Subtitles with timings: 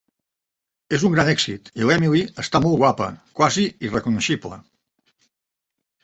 [0.97, 3.09] És un gran èxit i l'Emily està molt guapa,
[3.41, 4.57] quasi irreconeixible.